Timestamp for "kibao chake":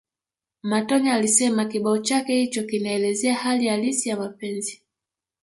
1.65-2.35